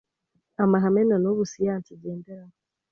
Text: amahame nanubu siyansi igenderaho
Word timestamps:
amahame 0.63 1.01
nanubu 1.05 1.43
siyansi 1.51 1.89
igenderaho 1.95 2.55